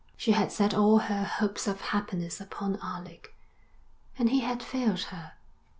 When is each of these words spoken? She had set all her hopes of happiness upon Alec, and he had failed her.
She 0.17 0.31
had 0.31 0.51
set 0.51 0.73
all 0.73 0.97
her 0.97 1.23
hopes 1.23 1.67
of 1.67 1.79
happiness 1.81 2.41
upon 2.41 2.79
Alec, 2.81 3.35
and 4.17 4.31
he 4.31 4.39
had 4.39 4.63
failed 4.63 5.01
her. 5.01 5.33